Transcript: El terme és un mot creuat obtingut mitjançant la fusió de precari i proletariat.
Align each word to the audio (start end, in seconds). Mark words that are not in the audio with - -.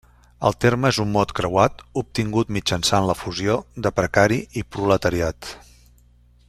El 0.47 0.55
terme 0.63 0.89
és 0.93 0.99
un 1.03 1.11
mot 1.17 1.33
creuat 1.39 1.83
obtingut 2.03 2.55
mitjançant 2.57 3.09
la 3.11 3.17
fusió 3.21 3.59
de 3.87 3.95
precari 4.01 4.43
i 4.63 4.69
proletariat. 4.77 5.55